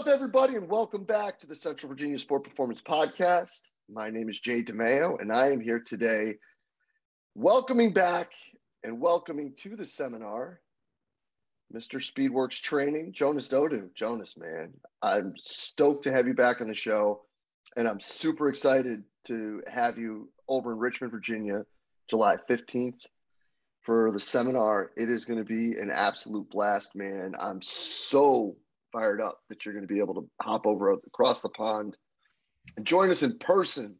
[0.00, 3.60] Up, everybody, and welcome back to the Central Virginia Sport Performance Podcast.
[3.86, 6.36] My name is Jay DeMeo, and I am here today
[7.34, 8.32] welcoming back
[8.82, 10.62] and welcoming to the seminar
[11.70, 12.00] Mr.
[12.00, 13.90] Speedworks Training, Jonas Dodoo.
[13.94, 14.72] Jonas, man,
[15.02, 17.20] I'm stoked to have you back on the show,
[17.76, 21.66] and I'm super excited to have you over in Richmond, Virginia,
[22.08, 23.04] July 15th
[23.82, 24.92] for the seminar.
[24.96, 27.34] It is going to be an absolute blast, man.
[27.38, 28.56] I'm so
[28.92, 31.96] fired up that you're going to be able to hop over across the pond
[32.76, 33.96] and join us in person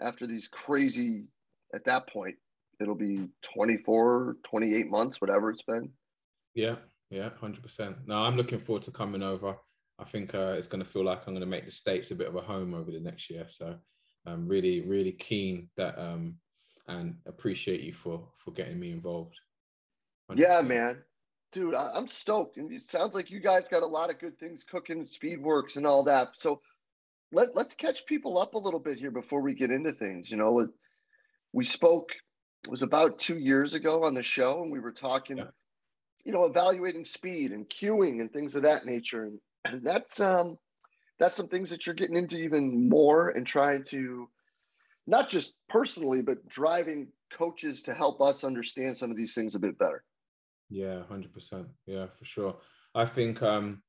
[0.00, 1.24] after these crazy,
[1.74, 2.36] at that point,
[2.80, 5.90] it'll be 24, 28 months, whatever it's been.
[6.54, 6.76] Yeah,
[7.10, 7.96] yeah, 100%.
[8.06, 9.56] No, I'm looking forward to coming over.
[9.98, 12.14] I think uh, it's going to feel like I'm going to make the States a
[12.14, 13.46] bit of a home over the next year.
[13.48, 13.76] So
[14.26, 16.36] I'm really, really keen that um,
[16.88, 19.38] and appreciate you for for getting me involved.
[20.30, 20.38] 100%.
[20.38, 21.02] Yeah, man
[21.56, 22.58] dude, I, am stoked.
[22.58, 25.86] And it sounds like you guys got a lot of good things cooking, Speedworks and
[25.86, 26.28] all that.
[26.36, 26.60] So
[27.32, 30.30] let, let's catch people up a little bit here before we get into things.
[30.30, 30.66] You know,
[31.54, 32.10] we spoke,
[32.64, 35.44] it was about two years ago on the show, and we were talking, yeah.
[36.26, 39.24] you know, evaluating speed and queuing and things of that nature.
[39.24, 40.58] And, and that's, um,
[41.18, 44.28] that's some things that you're getting into even more and trying to
[45.06, 49.58] not just personally, but driving coaches to help us understand some of these things a
[49.58, 50.04] bit better.
[50.68, 51.68] Yeah, hundred percent.
[51.86, 52.56] Yeah, for sure.
[52.94, 53.82] I think um,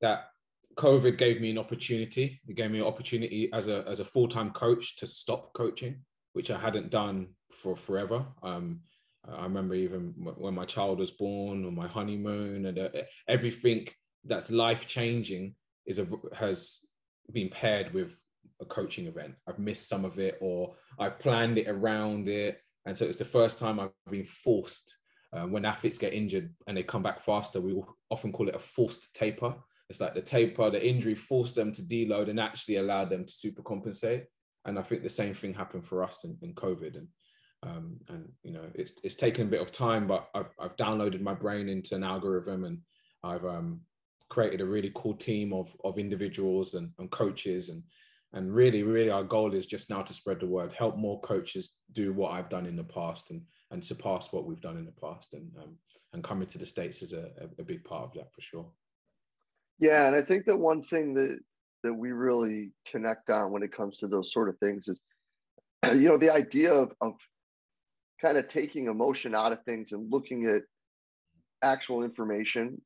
[0.00, 0.26] that
[0.76, 2.40] COVID gave me an opportunity.
[2.46, 5.96] It gave me an opportunity as a as a full time coach to stop coaching,
[6.34, 8.24] which I hadn't done for forever.
[8.42, 8.80] Um,
[9.28, 12.88] I remember even when my child was born, or my honeymoon, and uh,
[13.26, 13.88] everything
[14.24, 15.54] that's life changing
[15.86, 16.80] is a, has
[17.32, 18.16] been paired with
[18.60, 19.34] a coaching event.
[19.46, 23.24] I've missed some of it, or I've planned it around it, and so it's the
[23.24, 24.96] first time I've been forced
[25.32, 27.80] um, when athletes get injured and they come back faster, we
[28.10, 29.54] often call it a forced taper.
[29.90, 33.32] It's like the taper, the injury forced them to deload and actually allowed them to
[33.32, 34.24] super compensate.
[34.64, 36.96] And I think the same thing happened for us in, in COVID.
[36.96, 37.08] And
[37.64, 41.20] um, and you know, it's it's taken a bit of time, but I've I've downloaded
[41.20, 42.78] my brain into an algorithm and
[43.24, 43.80] I've um,
[44.28, 47.82] created a really cool team of of individuals and, and coaches and
[48.32, 51.76] and really really our goal is just now to spread the word help more coaches
[51.92, 53.40] do what i've done in the past and
[53.70, 55.34] and surpass what we've done in the past.
[55.34, 55.76] And um,
[56.12, 58.70] and coming to the states is a, a big part of that for sure.
[59.78, 61.38] Yeah and i think that one thing that
[61.84, 65.02] that we really connect on when it comes to those sort of things is
[65.92, 67.12] you know the idea of, of
[68.20, 70.62] kind of taking emotion out of things and looking at
[71.62, 72.80] actual information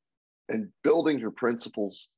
[0.50, 2.08] and building your principles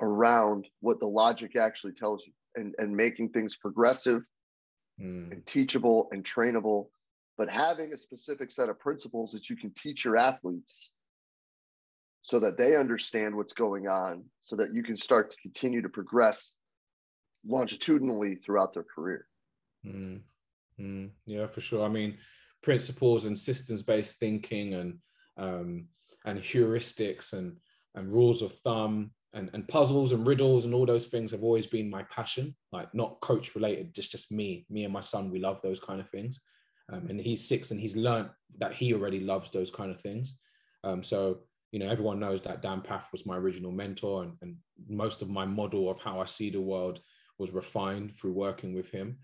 [0.00, 4.22] around what the logic actually tells you and, and making things progressive
[5.00, 5.30] mm.
[5.32, 6.88] and teachable and trainable,
[7.36, 10.90] but having a specific set of principles that you can teach your athletes
[12.22, 15.88] so that they understand what's going on, so that you can start to continue to
[15.88, 16.52] progress
[17.46, 19.26] longitudinally throughout their career.
[19.86, 20.20] Mm.
[20.78, 21.10] Mm.
[21.26, 21.84] Yeah, for sure.
[21.84, 22.18] I mean,
[22.62, 24.98] principles and systems based thinking and
[25.36, 25.86] um,
[26.24, 27.56] and heuristics and
[27.94, 31.66] and rules of thumb and, and puzzles and riddles and all those things have always
[31.66, 35.38] been my passion like not coach related just just me me and my son we
[35.38, 36.40] love those kind of things.
[36.90, 40.38] Um, and he's six and he's learned that he already loves those kind of things.
[40.84, 41.40] Um, so
[41.70, 44.56] you know everyone knows that Dan Pfaff was my original mentor and, and
[44.88, 47.00] most of my model of how i see the world
[47.38, 49.18] was refined through working with him.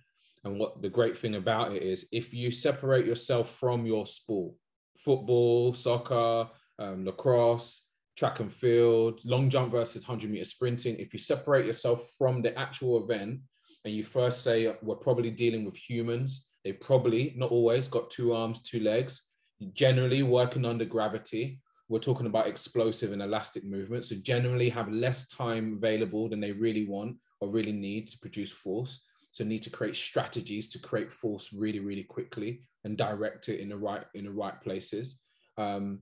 [0.44, 4.54] And what the great thing about it is if you separate yourself from your sport
[4.98, 6.48] football soccer
[6.78, 7.86] um, lacrosse
[8.16, 12.56] track and field, long jump versus 100 meter sprinting, if you separate yourself from the
[12.58, 13.41] actual event
[13.84, 18.32] and you first say, we're probably dealing with humans, they probably, not always, got two
[18.32, 19.28] arms, two legs,
[19.74, 21.60] generally working under gravity.
[21.88, 24.09] We're talking about explosive and elastic movements.
[24.09, 28.50] So generally have less time available than they really want or really need to produce
[28.50, 29.04] force.
[29.33, 33.68] So need to create strategies to create force really, really quickly and direct it in
[33.68, 35.18] the right in the right places.
[35.59, 36.00] Um,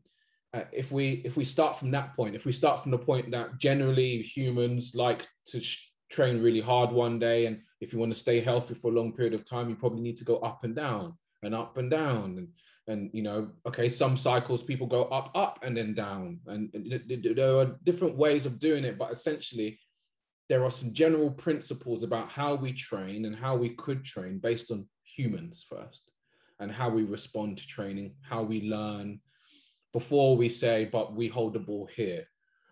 [0.55, 3.31] uh, if we if we start from that point, if we start from the point
[3.31, 8.13] that generally humans like to sh- train really hard one day, and if you want
[8.13, 10.65] to stay healthy for a long period of time, you probably need to go up
[10.65, 12.49] and down and up and down and
[12.89, 16.69] and you know okay some cycles people go up up and then down and
[17.37, 19.79] there are different ways of doing it but essentially
[20.49, 24.71] there are some general principles about how we train and how we could train based
[24.73, 26.11] on humans first
[26.59, 29.21] and how we respond to training how we learn
[29.93, 32.25] before we say, but we hold the ball here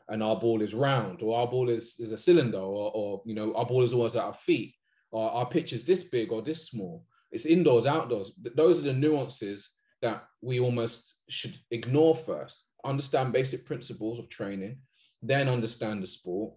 [0.08, 3.34] and our ball is round or our ball is, is a cylinder or, or, you
[3.34, 4.74] know, our ball is always at our feet
[5.10, 7.04] or our pitch is this big or this small.
[7.30, 8.32] It's indoors, outdoors.
[8.56, 12.70] Those are the nuances that we almost should ignore first.
[12.84, 14.78] Understand basic principles of training
[15.22, 16.54] then understand the sport,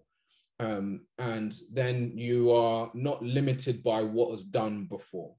[0.60, 5.34] um, and then you are not limited by what was done before.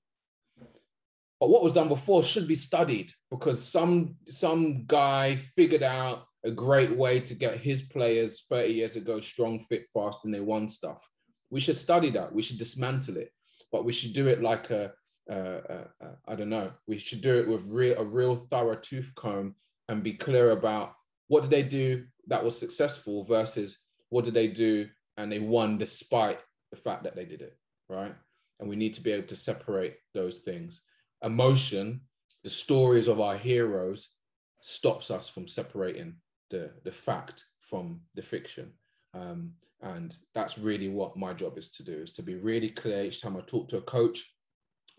[1.45, 6.49] But what was done before should be studied because some some guy figured out a
[6.49, 10.67] great way to get his players 30 years ago strong, fit, fast, and they won
[10.67, 11.07] stuff.
[11.51, 12.33] We should study that.
[12.33, 13.29] We should dismantle it,
[13.71, 14.93] but we should do it like a
[15.29, 16.71] I don't know.
[16.87, 19.53] We should do it with real, a real thorough tooth comb
[19.87, 20.95] and be clear about
[21.27, 23.77] what did they do that was successful versus
[24.09, 26.39] what did they do and they won despite
[26.71, 27.55] the fact that they did it,
[27.87, 28.15] right?
[28.59, 30.81] And we need to be able to separate those things.
[31.23, 32.01] Emotion,
[32.43, 34.09] the stories of our heroes,
[34.61, 36.15] stops us from separating
[36.49, 38.71] the, the fact from the fiction.
[39.13, 43.03] Um, and that's really what my job is to do, is to be really clear
[43.03, 44.33] each time I talk to a coach,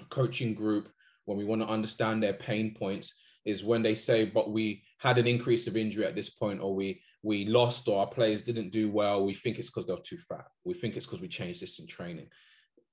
[0.00, 0.88] a coaching group,
[1.24, 5.18] when we want to understand their pain points, is when they say, but we had
[5.18, 8.70] an increase of injury at this point, or we we lost, or our players didn't
[8.70, 9.24] do well.
[9.24, 10.44] We think it's because they're too fat.
[10.64, 12.28] We think it's because we changed this in training.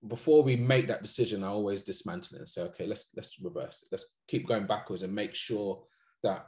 [0.07, 3.83] Before we make that decision, I always dismantle it and say, okay, let's let's reverse
[3.83, 3.87] it.
[3.91, 5.83] Let's keep going backwards and make sure
[6.23, 6.47] that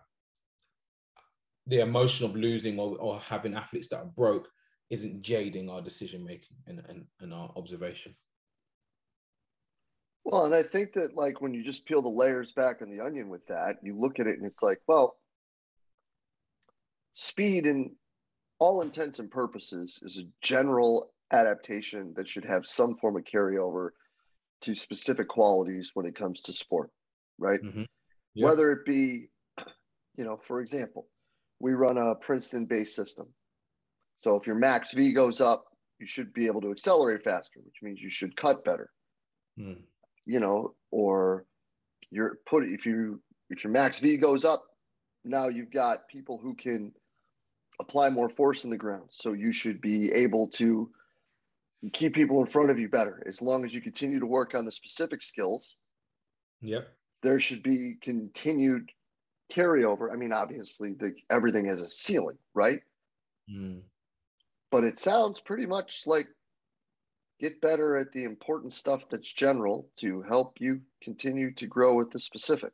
[1.67, 4.47] the emotion of losing or, or having athletes that are broke
[4.89, 8.15] isn't jading our decision making and, and, and our observation.
[10.23, 13.03] Well, and I think that like when you just peel the layers back on the
[13.03, 15.17] onion with that, you look at it and it's like, well,
[17.13, 17.95] speed in
[18.59, 23.89] all intents and purposes is a general adaptation that should have some form of carryover
[24.61, 26.89] to specific qualities when it comes to sport,
[27.37, 27.61] right?
[27.61, 27.83] Mm-hmm.
[28.35, 28.49] Yep.
[28.49, 29.29] Whether it be,
[30.17, 31.07] you know, for example,
[31.59, 33.27] we run a Princeton based system.
[34.17, 35.65] So if your max V goes up,
[35.99, 38.89] you should be able to accelerate faster, which means you should cut better.
[39.59, 39.77] Mm
[40.25, 41.45] you know, or
[42.11, 44.63] you're put if you if your max V goes up,
[45.23, 46.91] now you've got people who can
[47.79, 49.09] apply more force in the ground.
[49.11, 50.89] So you should be able to
[51.91, 54.65] keep people in front of you better as long as you continue to work on
[54.65, 55.75] the specific skills.
[56.61, 56.87] Yep.
[57.23, 58.89] There should be continued
[59.51, 60.11] carryover.
[60.11, 62.79] I mean, obviously, the, everything has a ceiling, right?
[63.51, 63.81] Mm.
[64.71, 66.27] But it sounds pretty much like
[67.39, 72.11] get better at the important stuff that's general to help you continue to grow with
[72.11, 72.73] the specific.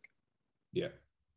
[0.73, 0.89] Yeah,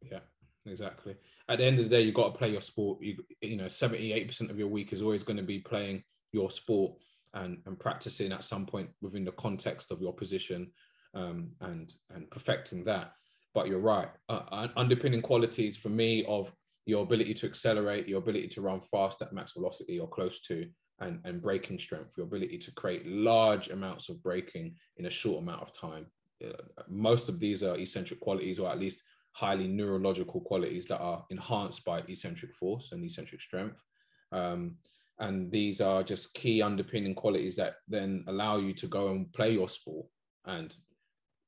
[0.02, 0.20] yeah,
[0.66, 1.16] exactly.
[1.48, 3.02] At the end of the day, you've got to play your sport.
[3.02, 6.94] You, you know, 78% of your week is always going to be playing your sport
[7.34, 10.70] and, and practicing at some point within the context of your position
[11.14, 13.12] um, and, and perfecting that.
[13.54, 14.08] But you're right.
[14.28, 16.52] Uh, underpinning qualities for me of
[16.86, 20.66] your ability to accelerate, your ability to run fast at max velocity or close to,
[21.00, 25.42] and, and braking strength, your ability to create large amounts of braking in a short
[25.42, 26.06] amount of time.
[26.44, 26.52] Uh,
[26.88, 29.02] most of these are eccentric qualities, or at least
[29.32, 33.82] highly neurological qualities that are enhanced by eccentric force and eccentric strength.
[34.30, 34.76] Um,
[35.18, 39.52] and these are just key underpinning qualities that then allow you to go and play
[39.52, 40.06] your sport
[40.46, 40.76] and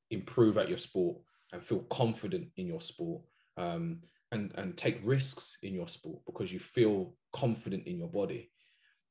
[0.09, 1.17] improve at your sport
[1.51, 3.21] and feel confident in your sport
[3.57, 3.99] um,
[4.31, 8.49] and, and take risks in your sport because you feel confident in your body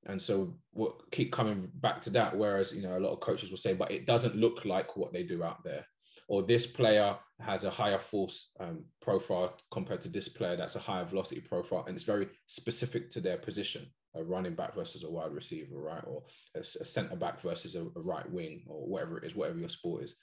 [0.07, 2.37] and so what keep coming back to that.
[2.37, 5.13] Whereas, you know, a lot of coaches will say, but it doesn't look like what
[5.13, 5.87] they do out there.
[6.29, 10.81] Or this player has a higher force um, profile compared to this player that's a
[10.81, 11.85] higher velocity profile.
[11.87, 16.03] And it's very specific to their position a running back versus a wide receiver, right?
[16.07, 16.23] Or
[16.55, 19.69] a, a center back versus a, a right wing or whatever it is, whatever your
[19.69, 20.17] sport is.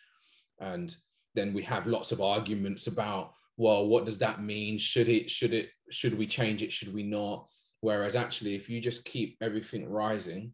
[0.60, 0.96] And
[1.36, 4.78] then we have lots of arguments about, well, what does that mean?
[4.78, 6.72] Should it, should it, should we change it?
[6.72, 7.48] Should we not?
[7.82, 10.54] Whereas actually, if you just keep everything rising,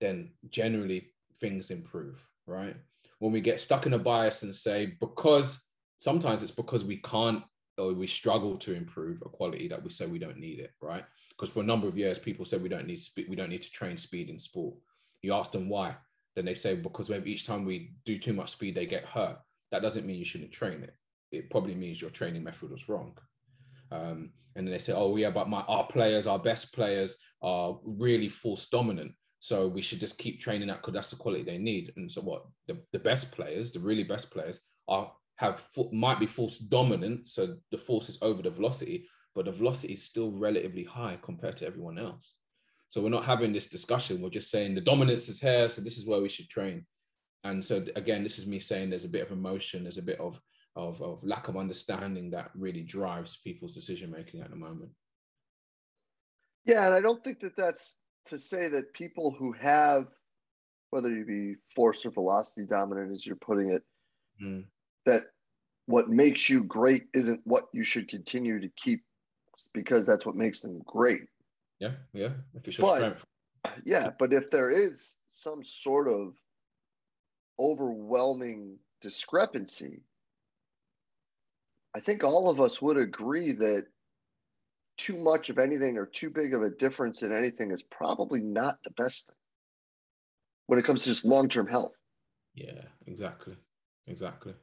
[0.00, 2.76] then generally things improve, right?
[3.18, 5.66] When we get stuck in a bias and say, because
[5.98, 7.42] sometimes it's because we can't
[7.78, 11.04] or we struggle to improve a quality that we say we don't need it, right?
[11.30, 13.70] Because for a number of years, people said we don't need we don't need to
[13.70, 14.74] train speed in sport.
[15.22, 15.96] You ask them why,
[16.34, 19.38] then they say because maybe each time we do too much speed, they get hurt.
[19.72, 20.94] That doesn't mean you shouldn't train it.
[21.32, 23.18] It probably means your training method was wrong.
[23.90, 27.78] Um, and then they say, oh yeah, but my our players, our best players are
[27.84, 29.12] really force dominant.
[29.38, 31.92] So we should just keep training that because that's the quality they need.
[31.96, 36.26] And so what the, the best players, the really best players, are have might be
[36.26, 37.28] force dominant.
[37.28, 41.56] So the force is over the velocity, but the velocity is still relatively high compared
[41.58, 42.34] to everyone else.
[42.88, 44.22] So we're not having this discussion.
[44.22, 45.68] We're just saying the dominance is here.
[45.68, 46.86] So this is where we should train.
[47.44, 50.20] And so again, this is me saying there's a bit of emotion, there's a bit
[50.20, 50.40] of
[50.76, 54.90] of, of lack of understanding that really drives people's decision making at the moment.
[56.66, 60.06] Yeah, and I don't think that that's to say that people who have,
[60.90, 63.82] whether you be force or velocity dominant, as you're putting it,
[64.42, 64.64] mm.
[65.06, 65.22] That
[65.86, 69.02] what makes you great isn't what you should continue to keep
[69.72, 71.22] because that's what makes them great.
[71.78, 72.32] Yeah, yeah.
[72.54, 73.24] If it's But- strength.
[73.84, 76.34] Yeah, but if there is some sort of
[77.58, 80.02] overwhelming discrepancy,
[81.94, 83.86] I think all of us would agree that
[84.98, 88.78] too much of anything or too big of a difference in anything is probably not
[88.84, 89.36] the best thing
[90.66, 91.94] when it comes to just long term health.
[92.54, 93.56] Yeah, exactly,
[94.06, 94.54] exactly.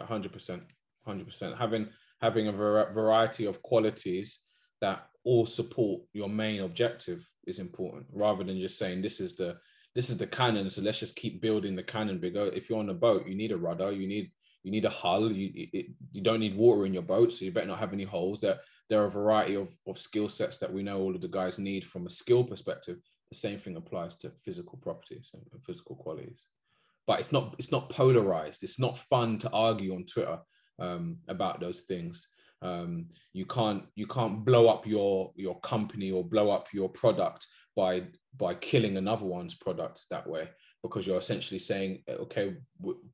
[0.00, 0.64] Hundred percent,
[1.04, 1.56] hundred percent.
[1.56, 1.88] Having
[2.20, 4.40] having a var- variety of qualities
[4.80, 9.56] that all support your main objective is important, rather than just saying this is the
[9.94, 12.50] this is the cannon, so let's just keep building the cannon bigger.
[12.54, 14.30] If you're on a boat, you need a rudder, you need
[14.62, 15.30] you need a hull.
[15.30, 18.04] You it, you don't need water in your boat, so you better not have any
[18.04, 18.40] holes.
[18.40, 18.58] There
[18.88, 21.58] there are a variety of of skill sets that we know all of the guys
[21.58, 22.98] need from a skill perspective.
[23.30, 26.44] The same thing applies to physical properties and physical qualities
[27.06, 28.64] but it's not it's not polarized.
[28.64, 30.38] It's not fun to argue on twitter
[30.78, 32.28] um, about those things.
[32.62, 37.46] Um, you can't you can't blow up your your company or blow up your product
[37.76, 38.04] by
[38.36, 40.48] by killing another one's product that way
[40.82, 42.56] because you're essentially saying okay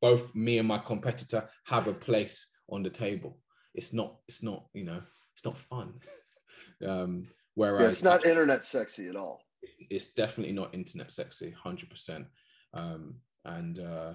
[0.00, 3.38] both me and my competitor have a place on the table.
[3.74, 5.02] It's not it's not you know
[5.34, 5.94] it's not fun.
[6.86, 9.40] Um whereas Yeah, it's not internet sexy at all.
[9.90, 12.26] it's definitely not internet sexy 100%
[12.74, 13.16] um,
[13.56, 14.12] and uh,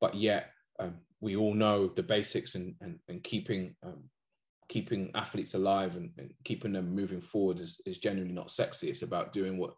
[0.00, 4.04] but yet um, we all know the basics and and, and keeping um,
[4.68, 8.88] keeping athletes alive and, and keeping them moving forward is, is generally not sexy.
[8.88, 9.74] It's about doing what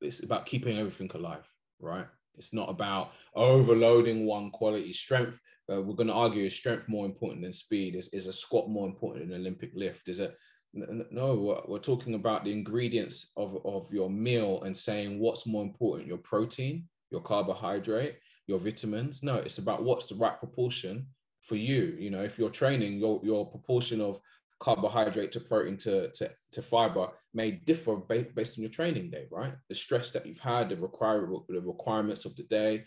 [0.00, 1.48] it's about keeping everything alive
[1.82, 2.06] right?
[2.38, 5.38] It's not about overloading one quality strength.
[5.70, 7.94] Uh, we're going to argue is strength more important than speed?
[7.94, 10.08] Is, is a squat more important than olympic lift?
[10.08, 15.46] Is n- no we're talking about the ingredients of, of your meal and saying what's
[15.46, 18.16] more important your protein your carbohydrate
[18.46, 19.22] your vitamins.
[19.22, 21.06] No it's about what's the right proportion
[21.42, 21.96] for you.
[21.98, 24.20] You know if you're training your your proportion of
[24.60, 29.26] carbohydrate to protein to to, to fiber may differ ba- based on your training day
[29.30, 29.54] right?
[29.68, 32.84] The stress that you've had the require the requirements of the day.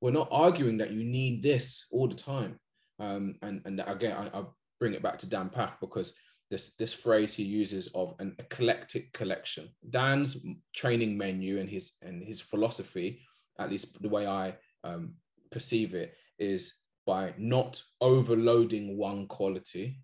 [0.00, 2.58] We're not arguing that you need this all the time.
[3.00, 4.44] Um, and and again I, I
[4.80, 6.14] bring it back to Dan Pfaff because
[6.50, 9.68] this this phrase he uses of an eclectic collection.
[9.90, 10.44] Dan's
[10.74, 13.20] training menu and his and his philosophy
[13.58, 15.14] at least the way i um,
[15.50, 16.72] perceive it is
[17.06, 20.00] by not overloading one quality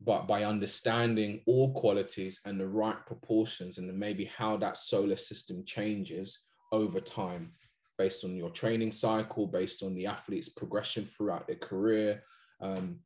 [0.00, 5.64] but by understanding all qualities and the right proportions and maybe how that solar system
[5.64, 7.52] changes over time
[7.96, 12.22] based on your training cycle based on the athlete's progression throughout their career
[12.60, 12.98] um,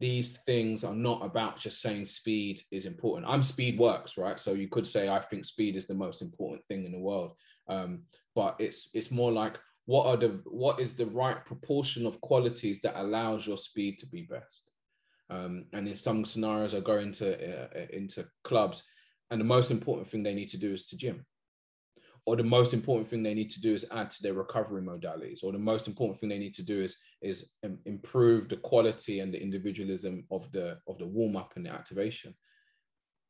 [0.00, 3.26] these things are not about just saying speed is important.
[3.28, 4.38] I'm speed works right?
[4.38, 7.32] So you could say i think speed is the most important thing in the world.
[7.68, 8.02] Um,
[8.34, 12.80] but it's it's more like what are the what is the right proportion of qualities
[12.82, 14.64] that allows your speed to be best?
[15.30, 18.84] Um, and in some scenarios i go into uh, into clubs
[19.30, 21.26] and the most important thing they need to do is to gym
[22.28, 25.42] or the most important thing they need to do is add to their recovery modalities
[25.42, 27.54] or the most important thing they need to do is is
[27.86, 32.34] improve the quality and the individualism of the of the warm up and the activation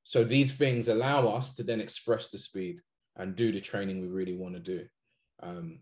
[0.03, 2.81] so these things allow us to then express the speed
[3.19, 4.85] and do the training we really want to do
[5.45, 5.79] um,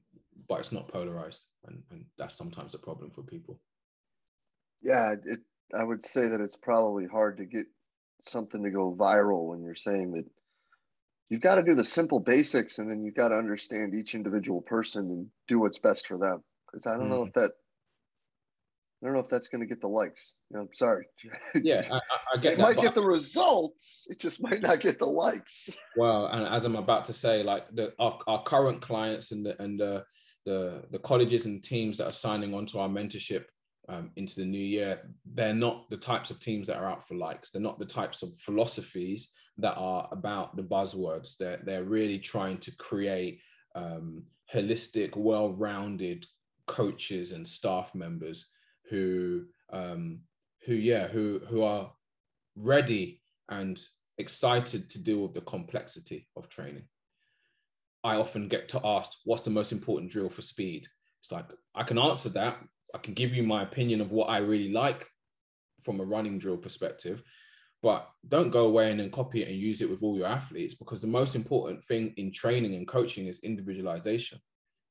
[0.47, 3.59] but it's not polarized and, and that's sometimes a problem for people
[4.83, 5.41] Yeah, it.
[5.79, 7.67] I would say that it's probably hard to get
[8.21, 10.27] something to go viral when you're saying that
[11.29, 14.61] you've got to do the simple basics and then you've got to understand each individual
[14.63, 16.43] person and do what's best for them.
[16.71, 17.51] Because I don't know if that,
[19.03, 20.35] I don't know if that's going to get the likes.
[20.51, 21.07] You know, I'm sorry.
[21.55, 22.01] yeah i, I-
[22.35, 24.07] I get it that might get the results.
[24.09, 25.77] It just might not get the likes.
[25.97, 29.61] Well, and as I'm about to say, like the our, our current clients and the
[29.63, 30.05] and the,
[30.45, 33.45] the the colleges and teams that are signing on to our mentorship
[33.89, 35.01] um, into the new year,
[35.35, 37.51] they're not the types of teams that are out for likes.
[37.51, 41.37] They're not the types of philosophies that are about the buzzwords.
[41.37, 43.41] They're they're really trying to create
[43.75, 46.27] um, holistic, well-rounded
[46.67, 48.47] coaches and staff members
[48.91, 50.21] who um,
[50.65, 51.93] who yeah who who are
[52.57, 53.81] ready and
[54.19, 56.85] excited to deal with the complexity of training.
[58.03, 60.87] I often get to ask, what's the most important drill for speed?
[61.21, 62.59] It's like, I can answer that.
[62.95, 65.07] I can give you my opinion of what I really like
[65.83, 67.23] from a running drill perspective,
[67.83, 70.75] but don't go away and then copy it and use it with all your athletes
[70.75, 74.39] because the most important thing in training and coaching is individualization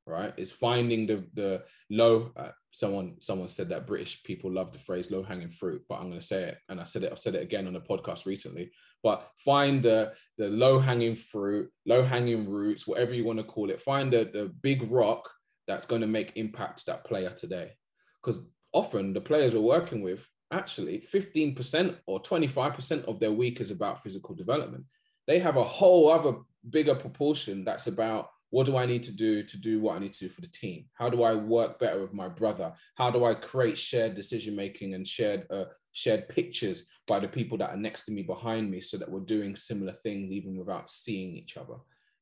[0.08, 0.34] right?
[0.38, 5.10] Is finding the the low uh, someone someone said that british people love the phrase
[5.10, 7.36] low hanging fruit but i'm going to say it and i said it i've said
[7.36, 8.72] it again on a podcast recently.
[9.04, 13.70] But find the the low hanging fruit low hanging roots whatever you want to call
[13.70, 13.82] it.
[13.82, 15.30] Find the, the big rock
[15.68, 17.74] that's going to make impact that player today.
[18.22, 18.42] Because
[18.74, 24.04] often the players we're working with actually 15% or 25% of their week is about
[24.04, 24.86] physical development
[25.28, 26.36] They have a whole other
[26.70, 30.14] bigger proportion that's about what do I need to do to do what I need
[30.14, 30.86] to do for the team?
[30.94, 32.74] How do I work better with my brother?
[32.96, 37.58] How do I create shared decision making and shared uh, shared pictures by the people
[37.58, 40.90] that are next to me behind me so that we're doing similar things even without
[40.92, 41.76] seeing each other?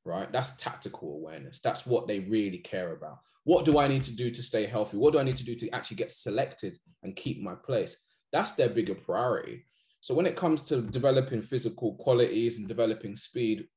[0.06, 0.32] Right?
[0.32, 1.60] That's tactical awareness.
[1.60, 3.20] That's what they really care about.
[3.44, 4.98] What do I need to do to stay healthy?
[4.98, 7.98] What do I need to do to actually get selected and keep my place?
[8.34, 9.64] That's their bigger priority.
[10.02, 13.68] So when it comes to developing physical qualities and developing speed,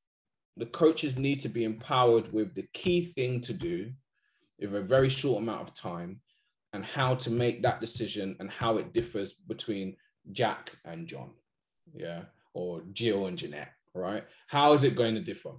[0.57, 3.91] the coaches need to be empowered with the key thing to do
[4.59, 6.19] with a very short amount of time
[6.73, 9.95] and how to make that decision and how it differs between
[10.31, 11.31] Jack and John,
[11.93, 12.23] yeah,
[12.53, 14.25] or Jill and Jeanette, right?
[14.47, 15.53] How is it going to differ?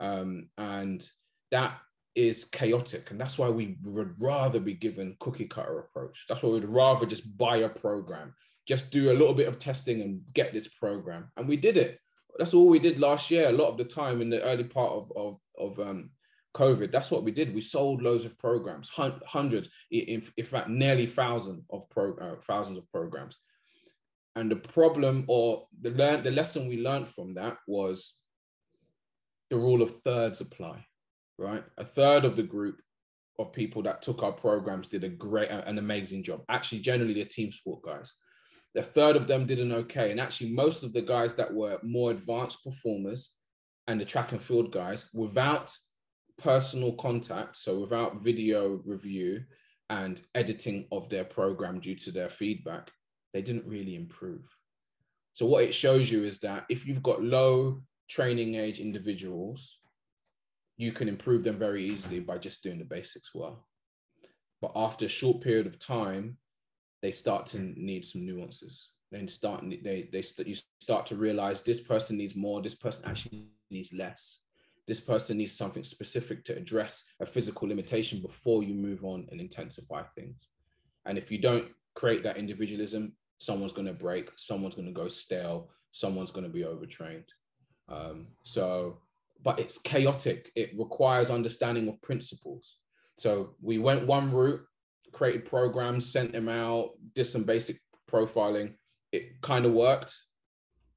[0.00, 1.06] Um, and
[1.50, 1.78] that
[2.14, 6.24] is chaotic, and that's why we would rather be given cookie cutter approach.
[6.28, 8.34] That's why we'd rather just buy a program,
[8.66, 11.98] just do a little bit of testing and get this program, and we did it
[12.38, 13.48] that's all we did last year.
[13.48, 16.10] A lot of the time in the early part of of, of um,
[16.54, 17.54] COVID, that's what we did.
[17.54, 22.78] We sold loads of programs, hundreds, in, in fact, nearly thousands of pro, uh, thousands
[22.78, 23.38] of programs.
[24.36, 28.20] And the problem, or the learn, the lesson we learned from that was
[29.50, 30.84] the rule of thirds apply,
[31.38, 31.64] right?
[31.78, 32.80] A third of the group
[33.38, 36.42] of people that took our programs did a great, an amazing job.
[36.48, 38.12] Actually, generally, they're team sport guys.
[38.76, 40.10] A third of them did an okay.
[40.10, 43.34] And actually, most of the guys that were more advanced performers
[43.86, 45.76] and the track and field guys, without
[46.38, 49.42] personal contact, so without video review
[49.90, 52.90] and editing of their program due to their feedback,
[53.32, 54.44] they didn't really improve.
[55.32, 59.80] So, what it shows you is that if you've got low training age individuals,
[60.76, 63.66] you can improve them very easily by just doing the basics well.
[64.60, 66.36] But after a short period of time,
[67.02, 68.92] they start to need some nuances.
[69.12, 72.62] Then start they they you start to realize this person needs more.
[72.62, 74.42] This person actually needs less.
[74.86, 79.40] This person needs something specific to address a physical limitation before you move on and
[79.40, 80.48] intensify things.
[81.06, 84.30] And if you don't create that individualism, someone's going to break.
[84.36, 85.70] Someone's going to go stale.
[85.92, 87.24] Someone's going to be overtrained.
[87.88, 88.98] Um, so,
[89.44, 90.50] but it's chaotic.
[90.56, 92.78] It requires understanding of principles.
[93.16, 94.62] So we went one route
[95.14, 97.80] created programs, sent them out, did some basic
[98.10, 98.74] profiling.
[99.12, 100.14] It kind of worked.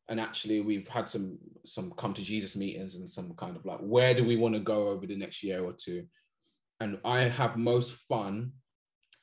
[0.10, 3.80] And actually, we've had some some come to Jesus meetings and some kind of like,
[3.80, 6.06] where do we want to go over the next year or two?
[6.80, 8.54] And I have most fun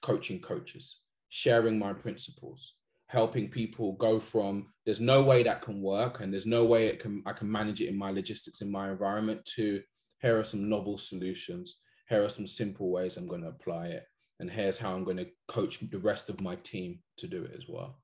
[0.03, 2.75] coaching coaches, sharing my principles,
[3.15, 6.99] helping people go from there's no way that can work and there's no way it
[6.99, 9.81] can I can manage it in my logistics in my environment to
[10.21, 11.81] here are some novel solutions.
[12.09, 14.05] Here are some simple ways I'm going to apply it
[14.41, 17.53] and here's how I'm going to coach the rest of my team to do it
[17.57, 18.01] as well.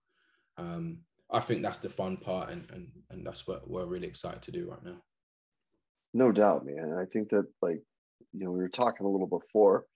[0.57, 0.99] Um,
[1.31, 4.53] I think that's the fun part, and and and that's what we're really excited to
[4.53, 4.99] do right now.
[6.13, 6.97] No doubt, man.
[6.99, 7.81] I think that like
[8.33, 9.87] you know we were talking a little before.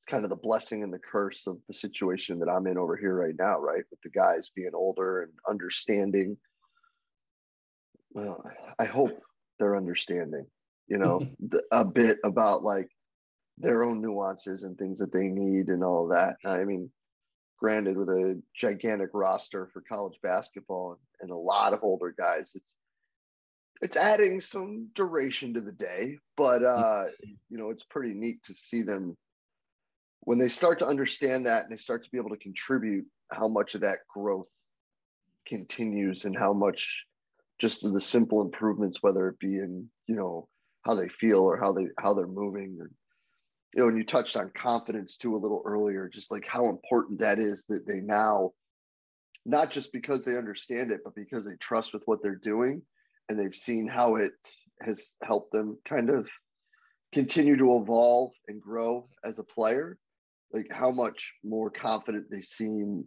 [0.00, 2.96] It's kind of the blessing and the curse of the situation that I'm in over
[2.96, 3.84] here right now, right?
[3.90, 6.38] With the guys being older and understanding.
[8.12, 8.42] Well,
[8.78, 9.20] I hope
[9.58, 10.46] they're understanding,
[10.88, 11.20] you know,
[11.70, 12.88] a bit about like
[13.58, 16.36] their own nuances and things that they need and all of that.
[16.46, 16.90] I mean,
[17.58, 22.74] granted, with a gigantic roster for college basketball and a lot of older guys, it's
[23.82, 27.04] it's adding some duration to the day, but uh,
[27.50, 29.14] you know, it's pretty neat to see them
[30.20, 33.48] when they start to understand that and they start to be able to contribute how
[33.48, 34.48] much of that growth
[35.46, 37.04] continues and how much
[37.58, 40.48] just the simple improvements, whether it be in, you know,
[40.82, 42.90] how they feel or how they how they're moving or
[43.74, 47.20] you know, and you touched on confidence too a little earlier, just like how important
[47.20, 48.50] that is that they now,
[49.46, 52.82] not just because they understand it, but because they trust with what they're doing
[53.28, 54.32] and they've seen how it
[54.82, 56.28] has helped them kind of
[57.12, 59.98] continue to evolve and grow as a player,
[60.52, 63.04] like how much more confident they seem,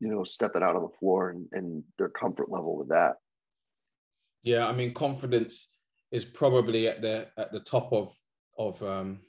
[0.00, 3.16] you know, stepping out on the floor and, and their comfort level with that.
[4.42, 5.74] Yeah, I mean, confidence
[6.12, 8.16] is probably at the at the top of
[8.58, 9.20] of um,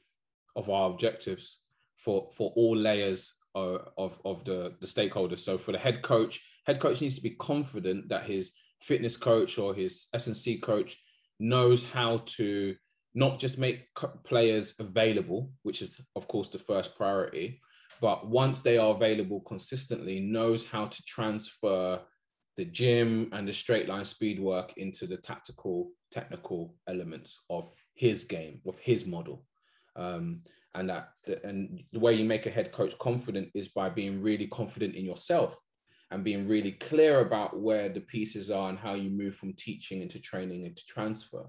[0.56, 1.60] of our objectives
[1.98, 5.40] for for all layers of, of, of the, the stakeholders.
[5.40, 8.52] So for the head coach, head coach needs to be confident that his
[8.82, 10.98] fitness coach or his S&C coach
[11.40, 12.76] knows how to
[13.18, 13.88] not just make
[14.24, 17.60] players available, which is of course the first priority,
[18.00, 22.00] but once they are available consistently, knows how to transfer
[22.58, 28.24] the gym and the straight line speed work into the tactical, technical elements of his
[28.24, 29.44] game, of his model.
[29.96, 30.44] Um,
[30.76, 31.10] and that
[31.44, 35.04] and the way you make a head coach confident is by being really confident in
[35.04, 35.58] yourself
[36.12, 40.04] and being really clear about where the pieces are and how you move from teaching
[40.04, 41.48] into training into transfer.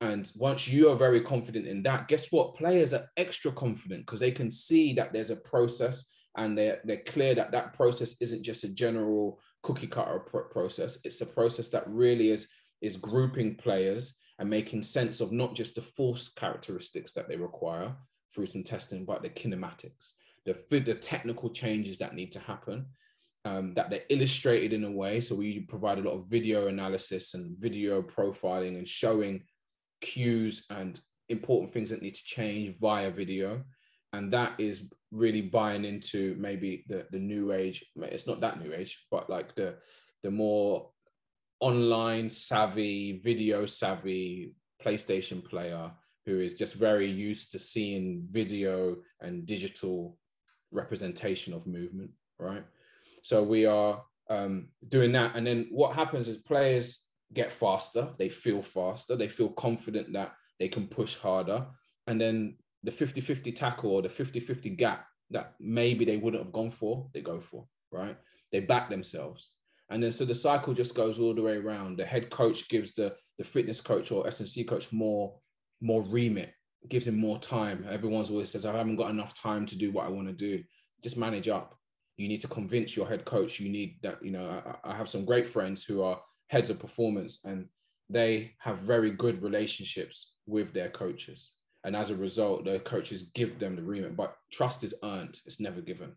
[0.00, 2.54] And once you are very confident in that, guess what?
[2.54, 7.02] Players are extra confident because they can see that there's a process and they're, they're
[7.06, 10.98] clear that that process isn't just a general cookie cutter process.
[11.04, 12.48] It's a process that really is,
[12.80, 17.92] is grouping players and making sense of not just the force characteristics that they require
[18.32, 20.12] through some testing, but the kinematics,
[20.46, 22.86] the, the technical changes that need to happen,
[23.44, 25.20] um, that they're illustrated in a way.
[25.20, 29.42] So we provide a lot of video analysis and video profiling and showing
[30.00, 33.62] cues and important things that need to change via video.
[34.12, 37.84] And that is really buying into maybe the, the new age.
[37.96, 39.76] It's not that new age, but like the
[40.22, 40.90] the more
[41.60, 45.90] online savvy, video savvy PlayStation player
[46.26, 50.16] who is just very used to seeing video and digital
[50.70, 52.64] representation of movement, right?
[53.22, 55.34] So we are um, doing that.
[55.34, 60.34] And then what happens is players get faster, they feel faster, they feel confident that
[60.58, 61.66] they can push harder.
[62.06, 66.42] And then the 50 50 tackle or the 50 50 gap that maybe they wouldn't
[66.42, 68.16] have gone for, they go for, right?
[68.50, 69.52] They back themselves.
[69.90, 71.98] And then so the cycle just goes all the way around.
[71.98, 75.38] The head coach gives the, the fitness coach or S&C coach more,
[75.80, 76.52] more remit,
[76.88, 77.86] gives him more time.
[77.88, 80.62] Everyone's always says, I haven't got enough time to do what I want to do.
[81.02, 81.78] Just manage up.
[82.16, 83.60] You need to convince your head coach.
[83.60, 86.78] You need that, you know, I, I have some great friends who are heads of
[86.78, 87.66] performance and
[88.10, 91.50] they have very good relationships with their coaches.
[91.84, 95.60] And as a result, the coaches give them the remit, but trust is earned, it's
[95.60, 96.16] never given.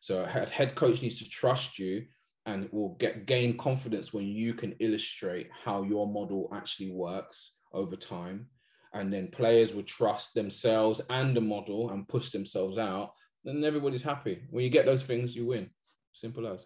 [0.00, 2.06] So a head coach needs to trust you
[2.46, 7.94] and will get gain confidence when you can illustrate how your model actually works over
[7.94, 8.46] time.
[8.94, 13.12] And then players will trust themselves and the model and push themselves out
[13.44, 14.42] then everybody's happy.
[14.50, 15.70] When you get those things you win.
[16.12, 16.64] Simple as.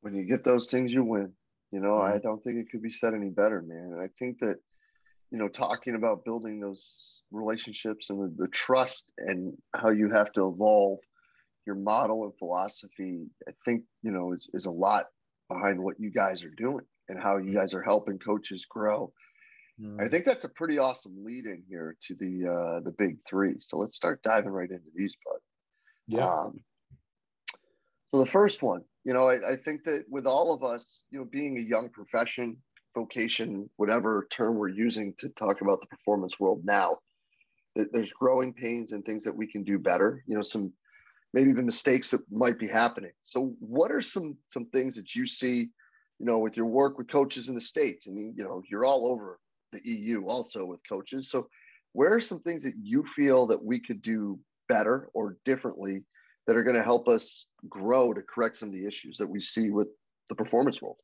[0.00, 1.32] When you get those things you win
[1.72, 2.14] you know mm-hmm.
[2.14, 4.56] i don't think it could be said any better man and i think that
[5.30, 10.30] you know talking about building those relationships and the, the trust and how you have
[10.32, 10.98] to evolve
[11.66, 15.06] your model and philosophy, I think, you know, is, is a lot
[15.48, 19.12] behind what you guys are doing and how you guys are helping coaches grow.
[19.80, 20.00] Mm.
[20.00, 23.54] I think that's a pretty awesome lead in here to the uh, the big three.
[23.58, 25.40] So let's start diving right into these, bud.
[26.08, 26.28] Yeah.
[26.28, 26.60] Um,
[28.08, 31.18] so the first one, you know, I, I think that with all of us, you
[31.18, 32.56] know, being a young profession,
[32.94, 36.98] vocation, whatever term we're using to talk about the performance world now,
[37.74, 40.22] there's growing pains and things that we can do better.
[40.26, 40.72] You know, some
[41.32, 43.12] maybe even mistakes that might be happening.
[43.22, 45.70] So, what are some some things that you see,
[46.18, 48.06] you know, with your work with coaches in the states?
[48.08, 49.40] I mean, you know, you're all over
[49.72, 51.30] the EU also with coaches.
[51.30, 51.48] So,
[51.92, 54.38] where are some things that you feel that we could do
[54.68, 56.04] better or differently
[56.46, 59.40] that are going to help us grow to correct some of the issues that we
[59.40, 59.88] see with
[60.28, 60.96] the performance world?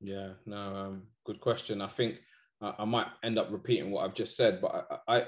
[0.00, 1.80] Yeah, no, um, good question.
[1.80, 2.16] I think
[2.60, 5.22] uh, I might end up repeating what I've just said, but I, I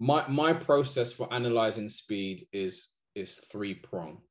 [0.00, 4.22] my my process for analyzing speed is is three prong.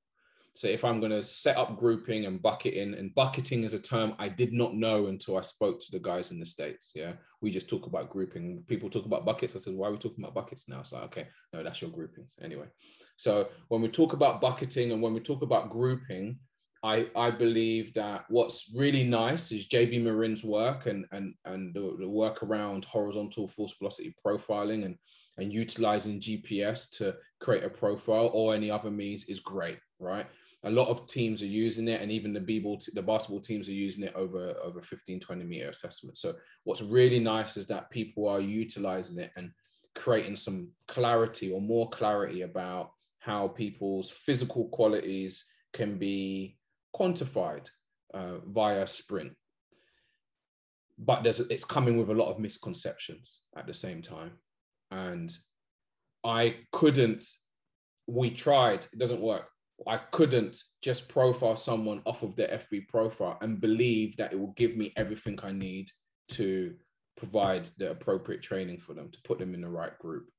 [0.55, 4.13] So if I'm going to set up grouping and bucketing, and bucketing is a term
[4.19, 6.91] I did not know until I spoke to the guys in the States.
[6.93, 7.13] Yeah.
[7.41, 8.63] We just talk about grouping.
[8.67, 9.55] People talk about buckets.
[9.55, 10.83] I said, why are we talking about buckets now?
[10.83, 12.35] So, okay, no, that's your groupings.
[12.41, 12.67] Anyway.
[13.17, 16.37] So when we talk about bucketing and when we talk about grouping,
[16.83, 21.95] I, I believe that what's really nice is JB Morin's work and, and, and the,
[21.97, 24.97] the work around horizontal force velocity profiling and,
[25.37, 30.27] and utilizing GPS to create a profile or any other means is great, right?
[30.65, 33.73] A lot of teams are using it, and even the b-ball, the basketball teams are
[33.73, 36.17] using it over over 15, 20 meter assessment.
[36.17, 39.51] So what's really nice is that people are utilizing it and
[39.95, 46.57] creating some clarity or more clarity about how people's physical qualities can be
[46.95, 47.67] quantified
[48.13, 49.33] uh, via sprint.
[50.97, 54.33] But there's it's coming with a lot of misconceptions at the same time.
[54.91, 55.35] And
[56.23, 57.25] I couldn't,
[58.07, 59.47] we tried, it doesn't work.
[59.87, 64.53] I couldn't just profile someone off of their FV profile and believe that it will
[64.53, 65.89] give me everything I need
[66.29, 66.75] to
[67.15, 70.29] provide the appropriate training for them, to put them in the right group.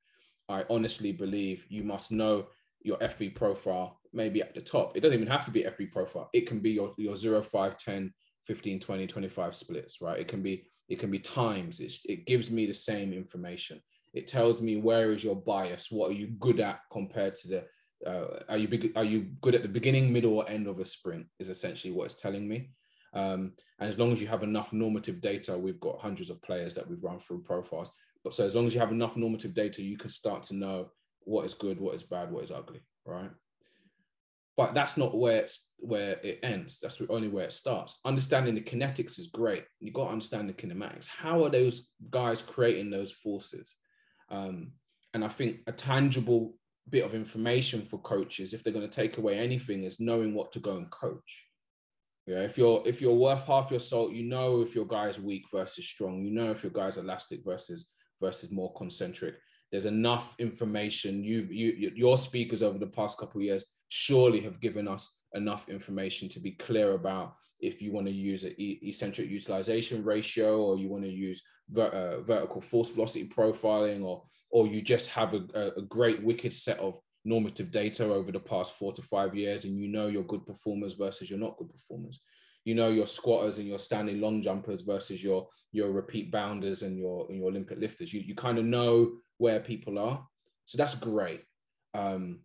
[0.49, 2.47] I honestly believe you must know
[2.83, 4.97] your FV profile, maybe at the top.
[4.97, 6.29] It doesn't even have to be FV profile.
[6.33, 8.13] It can be your, your 0, 5, 10,
[8.47, 10.21] 15, 20, 25 splits, right?
[10.21, 11.81] It can be, it can be times.
[11.81, 13.81] It's, it gives me the same information.
[14.13, 15.91] It tells me where is your bias?
[15.91, 17.65] What are you good at compared to the,
[18.07, 20.85] uh, are you big, are you good at the beginning, middle, or end of a
[20.85, 21.27] sprint?
[21.39, 22.71] Is essentially what it's telling me.
[23.13, 26.75] Um, and as long as you have enough normative data, we've got hundreds of players
[26.75, 27.93] that we've run through profiles.
[28.25, 30.91] But so as long as you have enough normative data, you can start to know
[31.21, 33.31] what is good, what is bad, what is ugly, right?
[34.57, 36.79] but that's not where it's where it ends.
[36.81, 37.99] That's only where it starts.
[38.05, 39.65] Understanding the kinetics is great.
[39.81, 41.09] You got to understand the kinematics.
[41.09, 43.75] How are those guys creating those forces?
[44.31, 44.73] Um,
[45.13, 46.55] and I think a tangible
[46.91, 50.53] bit of information for coaches, if they're going to take away anything, is knowing what
[50.53, 51.45] to go and coach.
[52.27, 55.45] Yeah, if you're if you're worth half your salt, you know if your guy's weak
[55.51, 56.25] versus strong.
[56.25, 59.35] You know if your guy's elastic versus versus more concentric.
[59.71, 61.23] There's enough information.
[61.23, 63.65] You you your speakers over the past couple of years
[63.97, 68.43] surely have given us enough information to be clear about if you want to use
[68.43, 74.03] an eccentric utilization ratio or you want to use ver- uh, vertical force velocity profiling
[74.03, 78.41] or or you just have a, a great wicked set of normative data over the
[78.41, 81.71] past four to five years and you know your good performers versus your not good
[81.71, 82.21] performers.
[82.65, 86.99] You know your squatters and your standing long jumpers versus your your repeat bounders and
[86.99, 88.13] your and your olympic lifters.
[88.13, 90.27] You, you kind of know where people are.
[90.65, 91.43] So that's great.
[91.95, 92.41] Um,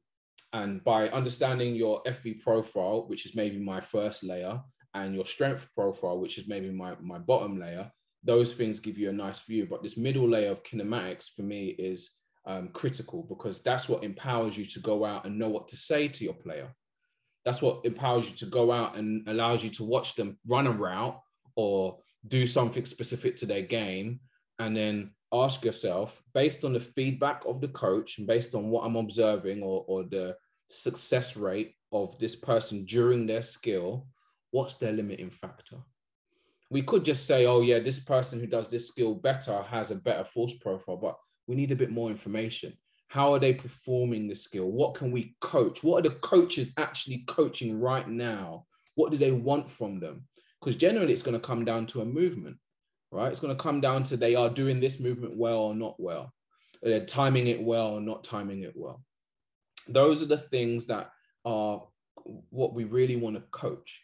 [0.53, 4.59] and by understanding your fv profile which is maybe my first layer
[4.95, 7.91] and your strength profile which is maybe my my bottom layer
[8.23, 11.67] those things give you a nice view but this middle layer of kinematics for me
[11.77, 15.77] is um, critical because that's what empowers you to go out and know what to
[15.77, 16.73] say to your player.
[17.45, 20.71] That's what empowers you to go out and allows you to watch them run a
[20.71, 21.19] route
[21.55, 24.19] or do something specific to their game.
[24.57, 28.85] And then ask yourself, based on the feedback of the coach and based on what
[28.85, 30.35] I'm observing or, or the
[30.67, 34.07] success rate of this person during their skill,
[34.51, 35.77] what's their limiting factor?
[36.71, 39.95] We could just say, oh, yeah, this person who does this skill better has a
[39.95, 40.97] better force profile.
[40.97, 42.73] But we need a bit more information.
[43.07, 44.67] How are they performing the skill?
[44.67, 45.83] What can we coach?
[45.83, 48.65] What are the coaches actually coaching right now?
[48.93, 50.27] What do they want from them?
[50.59, 52.57] Because generally, it's going to come down to a movement,
[53.11, 53.29] right?
[53.29, 56.33] It's going to come down to they are doing this movement well or not well,
[56.81, 59.03] they're timing it well or not timing it well.
[59.87, 61.11] Those are the things that
[61.45, 61.83] are
[62.49, 64.03] what we really want to coach.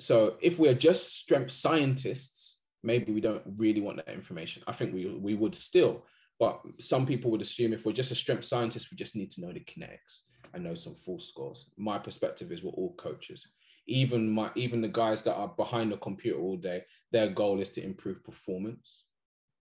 [0.00, 4.62] So if we're just strength scientists, maybe we don't really want that information.
[4.66, 6.04] I think we we would still,
[6.38, 9.40] but some people would assume if we're just a strength scientist, we just need to
[9.40, 10.22] know the kinetics
[10.52, 11.70] and know some full scores.
[11.76, 13.46] My perspective is we're all coaches.
[13.86, 17.70] Even my even the guys that are behind the computer all day, their goal is
[17.70, 19.04] to improve performance,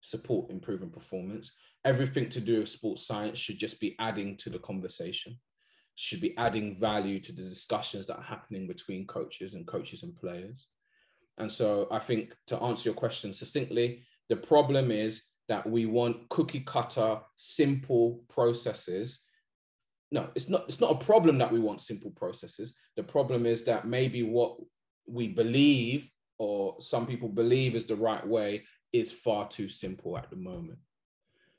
[0.01, 1.53] support improving performance.
[1.85, 5.37] Everything to do with sports science should just be adding to the conversation,
[5.95, 10.15] should be adding value to the discussions that are happening between coaches and coaches and
[10.15, 10.67] players.
[11.37, 16.27] And so I think to answer your question succinctly, the problem is that we want
[16.29, 19.23] cookie cutter, simple processes.
[20.11, 22.75] No, it's not, it's not a problem that we want simple processes.
[22.95, 24.57] The problem is that maybe what
[25.05, 30.29] we believe or some people believe is the right way is far too simple at
[30.29, 30.79] the moment.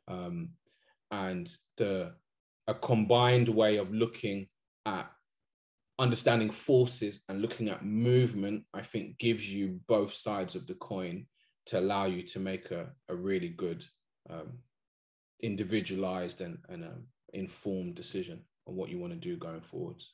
[0.07, 0.51] Um,
[1.11, 2.15] and the
[2.67, 4.47] a combined way of looking
[4.85, 5.11] at
[5.99, 11.27] understanding forces and looking at movement, I think gives you both sides of the coin
[11.67, 13.85] to allow you to make a, a really good
[14.31, 14.59] um,
[15.41, 20.13] individualized and, and um, informed decision on what you want to do going forwards.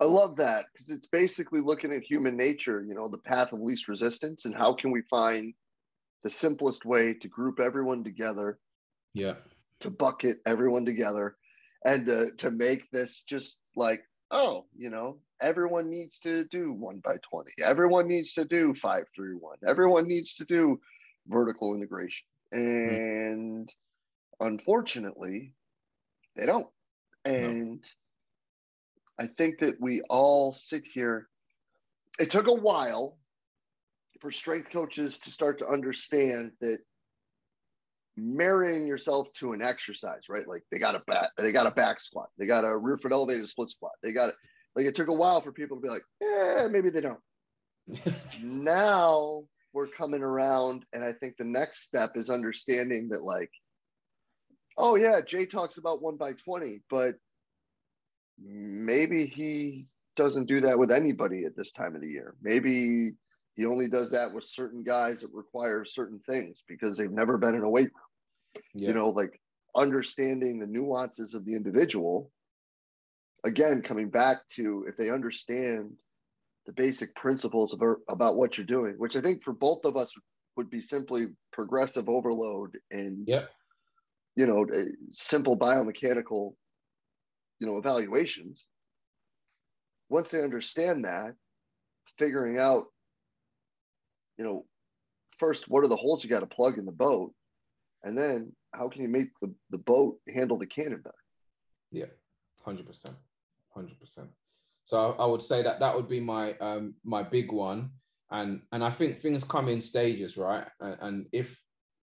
[0.00, 3.60] I love that because it's basically looking at human nature, you know, the path of
[3.60, 5.54] least resistance and how can we find
[6.22, 8.58] the simplest way to group everyone together.
[9.14, 9.34] Yeah.
[9.80, 11.36] To bucket everyone together
[11.84, 17.00] and to, to make this just like, oh, you know, everyone needs to do one
[17.04, 17.50] by 20.
[17.64, 19.58] Everyone needs to do five through one.
[19.66, 20.80] Everyone needs to do
[21.26, 22.26] vertical integration.
[22.52, 22.58] Hmm.
[22.58, 24.46] And mm-hmm.
[24.46, 25.54] unfortunately,
[26.38, 26.68] they don't.
[27.24, 27.80] And
[29.18, 29.24] no.
[29.24, 31.28] I think that we all sit here.
[32.18, 33.18] It took a while
[34.20, 36.78] for strength coaches to start to understand that
[38.16, 40.46] marrying yourself to an exercise, right?
[40.48, 43.12] Like they got a back, they got a back squat, they got a rear foot
[43.12, 44.34] elevated split squat, they got it.
[44.74, 47.20] Like it took a while for people to be like, yeah, maybe they don't.
[48.42, 53.50] now we're coming around, and I think the next step is understanding that, like,
[54.78, 57.16] oh yeah, Jay talks about one by twenty, but
[58.42, 59.86] maybe he
[60.16, 62.34] doesn't do that with anybody at this time of the year.
[62.40, 63.12] Maybe
[63.56, 67.54] he only does that with certain guys that require certain things because they've never been
[67.54, 68.62] in a weight room.
[68.74, 68.88] Yeah.
[68.88, 69.40] You know, like
[69.76, 72.30] understanding the nuances of the individual
[73.44, 75.92] again, coming back to if they understand
[76.66, 80.12] the basic principles of, about what you're doing, which I think for both of us
[80.56, 83.50] would be simply progressive overload and, yep.
[84.38, 84.64] You know,
[85.10, 86.54] simple biomechanical,
[87.58, 88.68] you know, evaluations.
[90.08, 91.34] Once they understand that,
[92.16, 92.84] figuring out,
[94.36, 94.64] you know,
[95.36, 97.34] first, what are the holes you got to plug in the boat?
[98.04, 101.16] And then how can you make the, the boat handle the cannon better?
[101.90, 102.06] Yeah,
[102.64, 103.10] 100%.
[103.76, 104.28] 100%.
[104.84, 107.90] So I, would say that that would be my um, my big one,
[108.30, 110.66] and and I think things come in stages, right?
[110.80, 111.60] And, and if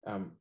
[0.06, 0.32] um,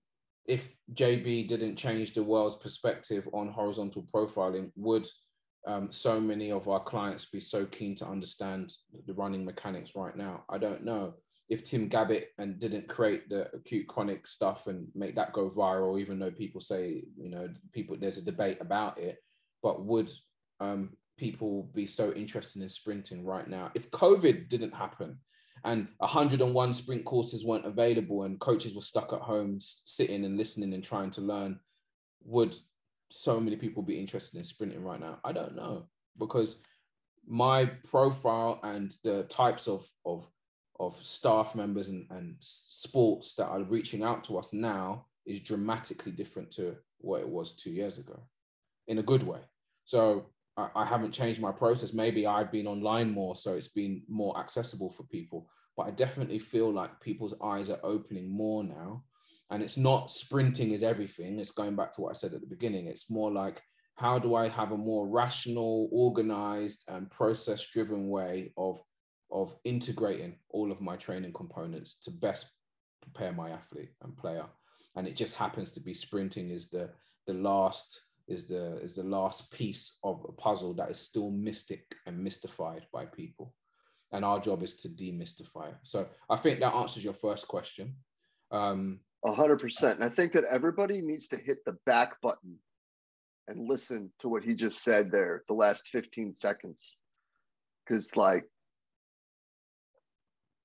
[0.45, 5.07] if JB didn't change the world's perspective on horizontal profiling, would
[5.67, 8.73] um, so many of our clients be so keen to understand
[9.05, 10.43] the running mechanics right now?
[10.49, 11.13] I don't know.
[11.49, 15.99] If Tim Gabbett and didn't create the acute chronic stuff and make that go viral,
[15.99, 19.17] even though people say, you know, people there's a debate about it,
[19.61, 20.09] but would
[20.59, 23.69] um, people be so interested in sprinting right now?
[23.75, 25.19] If COVID didn't happen
[25.63, 30.73] and 101 sprint courses weren't available and coaches were stuck at home sitting and listening
[30.73, 31.59] and trying to learn,
[32.23, 32.55] would
[33.09, 35.19] so many people be interested in sprinting right now?
[35.23, 36.63] I don't know because
[37.27, 40.27] my profile and the types of of
[40.79, 46.11] of staff members and, and sports that are reaching out to us now is dramatically
[46.11, 48.19] different to what it was two years ago
[48.87, 49.39] in a good way.
[49.85, 50.25] So
[50.57, 51.93] I, I haven't changed my process.
[51.93, 55.49] Maybe I've been online more, so it's been more accessible for people.
[55.77, 59.03] But I definitely feel like people's eyes are opening more now
[59.51, 62.47] and it's not sprinting is everything it's going back to what i said at the
[62.47, 63.61] beginning it's more like
[63.95, 68.81] how do i have a more rational organized and process driven way of
[69.31, 72.49] of integrating all of my training components to best
[73.01, 74.45] prepare my athlete and player
[74.95, 76.89] and it just happens to be sprinting is the
[77.27, 81.83] the last is the is the last piece of a puzzle that is still mystic
[82.05, 83.53] and mystified by people
[84.11, 87.93] and our job is to demystify so i think that answers your first question
[88.51, 89.99] um, a hundred percent.
[89.99, 92.57] And I think that everybody needs to hit the back button
[93.47, 96.95] and listen to what he just said there, the last 15 seconds.
[97.87, 98.45] Cause like,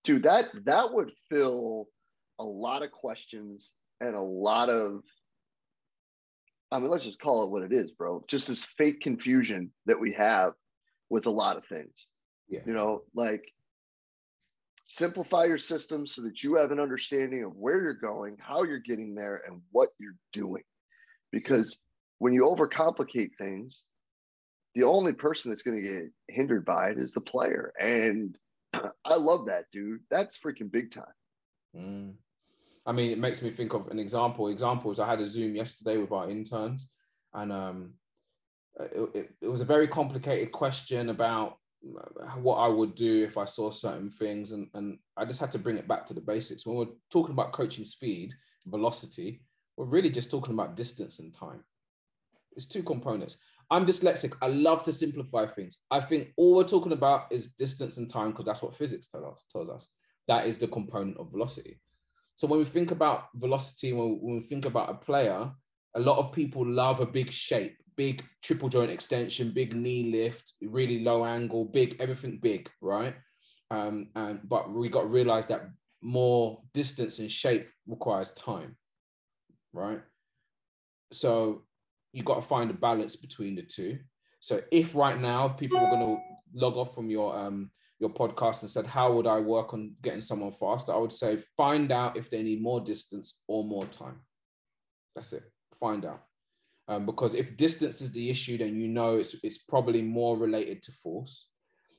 [0.04, 1.88] dude, that that would fill
[2.38, 5.02] a lot of questions and a lot of
[6.70, 8.24] I mean, let's just call it what it is, bro.
[8.28, 10.52] Just this fake confusion that we have
[11.10, 12.08] with a lot of things.
[12.48, 12.60] Yeah.
[12.66, 13.52] You know, like
[14.84, 18.78] simplify your system so that you have an understanding of where you're going, how you're
[18.78, 20.62] getting there, and what you're doing.
[21.32, 21.78] Because
[22.18, 23.84] when you overcomplicate things,
[24.74, 27.72] the only person that's going to get hindered by it is the player.
[27.80, 28.36] And
[28.72, 30.00] I love that, dude.
[30.10, 31.04] That's freaking big time.
[31.76, 32.14] Mm.
[32.86, 34.48] I mean, it makes me think of an example.
[34.48, 36.90] Examples I had a Zoom yesterday with our interns,
[37.34, 37.94] and um,
[38.78, 41.58] it, it, it was a very complicated question about
[42.36, 44.52] what I would do if I saw certain things.
[44.52, 46.66] And, and I just had to bring it back to the basics.
[46.66, 48.32] When we're talking about coaching speed,
[48.66, 49.42] velocity,
[49.76, 51.62] we're really just talking about distance and time.
[52.56, 53.38] It's two components.
[53.70, 54.32] I'm dyslexic.
[54.40, 55.78] I love to simplify things.
[55.90, 59.26] I think all we're talking about is distance and time because that's what physics tell
[59.26, 59.88] us, tells us.
[60.28, 61.80] That is the component of velocity.
[62.36, 65.50] So when we think about velocity, when, we think about a player,
[65.94, 70.52] a lot of people love a big shape big triple joint extension, big knee lift,
[70.62, 73.14] really low angle, big, everything big, right?
[73.70, 75.68] Um, and but we got to realize that
[76.02, 78.76] more distance and shape requires time,
[79.72, 80.00] right?
[81.12, 81.64] So
[82.12, 83.98] you got to find a balance between the two.
[84.40, 86.22] So if right now people are going to
[86.54, 90.20] log off from your um your podcast and said, how would I work on getting
[90.20, 90.92] someone faster?
[90.92, 94.20] I would say find out if they need more distance or more time.
[95.14, 95.44] That's it.
[95.80, 96.22] Find out.
[96.88, 100.82] Um, because if distance is the issue, then you know it's, it's probably more related
[100.82, 101.48] to force.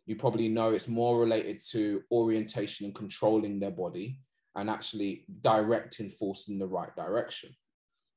[0.06, 4.22] You probably know it's more related to orientation and controlling their body
[4.56, 7.50] and actually directing force in the right direction.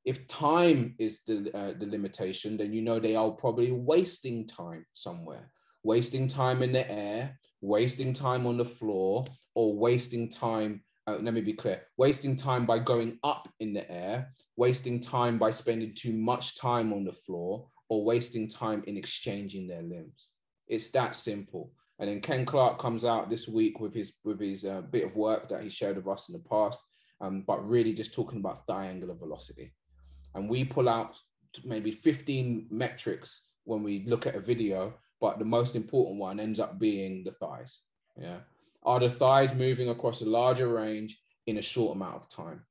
[0.05, 4.87] If time is the, uh, the limitation, then you know they are probably wasting time
[4.95, 5.51] somewhere,
[5.83, 11.35] wasting time in the air, wasting time on the floor, or wasting time uh, let
[11.35, 15.95] me be clear wasting time by going up in the air wasting time by spending
[15.95, 20.31] too much time on the floor or wasting time in exchanging their limbs.
[20.69, 21.73] It's that simple.
[21.99, 25.17] And then ken clark comes out this week with his with his uh, bit of
[25.17, 26.83] work that he shared with us in the past
[27.21, 29.75] um, but really just talking about thigh angular velocity.
[30.35, 31.19] And we pull out
[31.65, 36.61] maybe 15 metrics when we look at a video but the most important one ends
[36.61, 37.81] up being the thighs
[38.21, 38.39] yeah
[38.83, 42.63] are the thighs moving across a larger range in a short amount of time?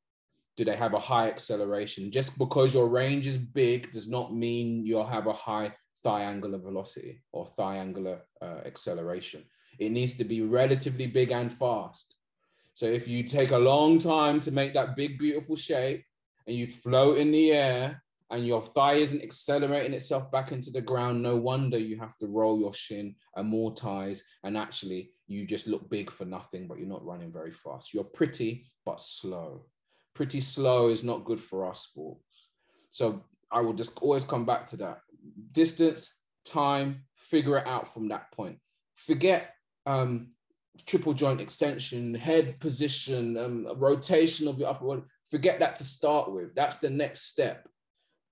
[0.58, 2.12] Do they have a high acceleration?
[2.12, 5.74] Just because your range is big does not mean you'll have a high
[6.04, 9.44] thigh angular velocity or thigh angular uh, acceleration.
[9.78, 12.16] It needs to be relatively big and fast.
[12.74, 16.04] So if you take a long time to make that big, beautiful shape
[16.48, 20.82] and you float in the air and your thigh isn't accelerating itself back into the
[20.82, 25.90] ground, no wonder you have to roll your shin, amortize, and actually you just look
[25.90, 27.94] big for nothing, but you're not running very fast.
[27.94, 29.66] You're pretty, but slow.
[30.14, 32.24] Pretty slow is not good for our sports.
[32.92, 35.00] So I will just always come back to that.
[35.52, 38.58] Distance, time, figure it out from that point.
[38.96, 39.54] forget
[39.86, 40.34] um,
[40.86, 45.02] triple joint extension, head position, um, rotation of your upper body.
[45.32, 46.54] Forget that to start with.
[46.56, 47.68] That's the next step.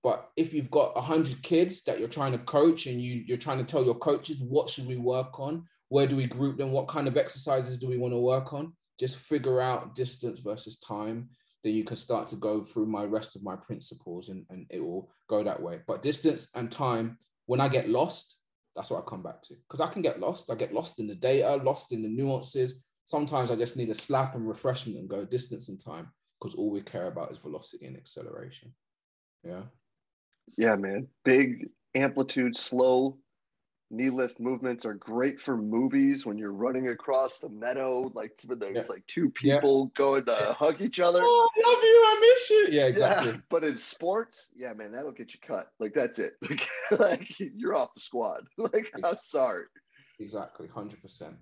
[0.02, 3.58] But if you've got 100 kids that you're trying to coach and you, you're trying
[3.58, 5.64] to tell your coaches, what should we work on?
[5.88, 6.72] Where do we group them?
[6.72, 8.74] What kind of exercises do we want to work on?
[9.00, 11.30] Just figure out distance versus time.
[11.64, 14.80] Then you can start to go through my rest of my principles and, and it
[14.80, 15.80] will go that way.
[15.86, 18.36] But distance and time, when I get lost,
[18.76, 19.54] that's what I come back to.
[19.54, 20.50] Because I can get lost.
[20.50, 22.80] I get lost in the data, lost in the nuances.
[23.06, 26.70] Sometimes I just need a slap and refreshment and go distance and time because all
[26.70, 28.72] we care about is velocity and acceleration.
[29.42, 29.62] Yeah.
[30.56, 31.08] Yeah, man.
[31.24, 33.18] Big amplitude, slow
[33.90, 38.54] knee lift movements are great for movies when you're running across the meadow, like for
[38.54, 38.82] those yeah.
[38.88, 40.04] like two people yeah.
[40.04, 40.52] going to yeah.
[40.52, 41.20] hug each other.
[41.22, 42.78] Oh, I love you, I miss you.
[42.78, 43.40] Yeah, exactly.
[43.48, 45.68] But in sports, yeah, man, that'll get you cut.
[45.80, 46.32] Like that's it.
[46.90, 48.46] Like, like you're off the squad.
[48.58, 49.64] Like I'm sorry.
[50.20, 51.36] Exactly, hundred percent.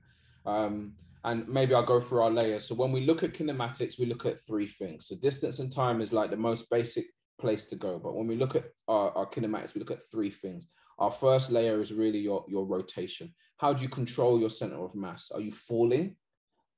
[0.45, 0.93] Um,
[1.25, 2.65] and maybe I'll go through our layers.
[2.65, 5.09] So when we look at kinematics, we look at three things.
[5.09, 7.07] So distance and time is like the most basic
[7.39, 7.99] place to go.
[7.99, 10.67] But when we look at our, our kinematics, we look at three things.
[10.99, 13.35] Our first layer is really your, your rotation.
[13.59, 15.31] How do you control your center of mass?
[15.31, 16.17] Are you falling?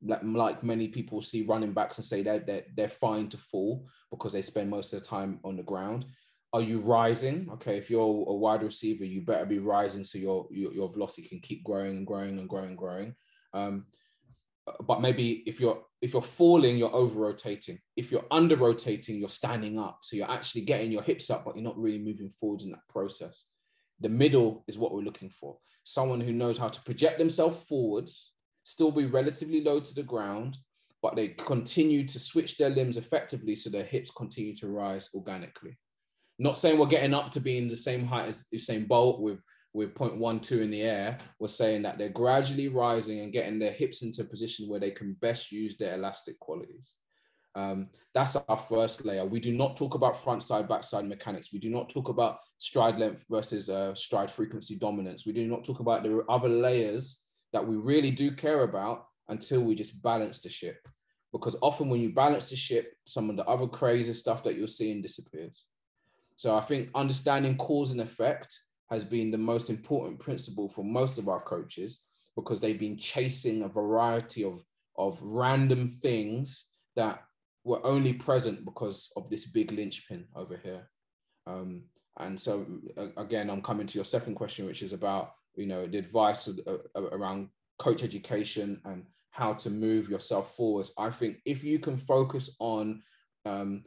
[0.01, 4.33] Like, many people see running backs and say that they're, they're fine to fall because
[4.33, 6.07] they spend most of the time on the ground.
[6.53, 7.49] Are you rising?
[7.55, 11.29] Okay, if you're a wide receiver, you better be rising so your, your, your velocity
[11.29, 13.15] can keep growing and growing and growing and growing.
[13.53, 13.87] Um,
[14.87, 17.79] but maybe if you're if you're falling, you're over rotating.
[17.97, 20.01] If you're under rotating, you're standing up.
[20.03, 22.87] So you're actually getting your hips up, but you're not really moving forward in that
[22.89, 23.47] process.
[24.01, 25.59] The middle is what we're looking for.
[25.83, 30.57] Someone who knows how to project themselves forwards, still be relatively low to the ground,
[31.03, 35.77] but they continue to switch their limbs effectively so their hips continue to rise organically.
[36.39, 39.41] Not saying we're getting up to being the same height as Usain Bolt with
[39.73, 44.03] with 0.12 in the air, we're saying that they're gradually rising and getting their hips
[44.03, 46.95] into a position where they can best use their elastic qualities.
[47.55, 49.25] Um, that's our first layer.
[49.25, 51.53] We do not talk about front side, back side mechanics.
[51.53, 55.27] We do not talk about stride length versus uh, stride frequency dominance.
[55.27, 59.63] We do not talk about the other layers that we really do care about until
[59.63, 60.77] we just balance the ship.
[61.33, 64.69] Because often when you balance the ship, some of the other crazy stuff that you're
[64.69, 65.65] seeing disappears.
[66.37, 68.57] So I think understanding cause and effect
[68.91, 72.01] has been the most important principle for most of our coaches
[72.37, 74.63] because they've been chasing a variety of,
[74.97, 77.23] of random things that
[77.65, 80.89] were only present because of this big linchpin over here.
[81.47, 81.83] Um,
[82.19, 82.67] and so
[83.17, 86.49] again, I'm coming to your second question, which is about you know the advice
[86.95, 90.93] around coach education and how to move yourself forwards.
[90.99, 93.03] I think if you can focus on
[93.45, 93.85] um,